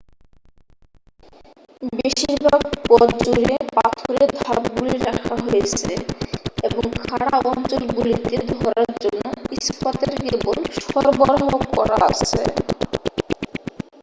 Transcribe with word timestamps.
বেশিরভাগ 1.91 2.61
পথ 2.87 3.09
জুড়ে 3.23 3.47
পাথরের 3.75 4.29
ধাপগুলি 4.39 4.95
রাখা 5.07 5.35
হয়েছে 5.43 5.91
এবং 6.67 6.83
খাড়া 6.99 7.35
অঞ্চলগুলিতে 7.49 8.35
ধরার 8.53 8.89
জন্য 9.03 9.23
ইস্পাতের 9.57 10.13
কেবল 10.21 10.57
সরবরাহ 10.83 11.41
করা 11.69 11.97
আছে 12.09 12.41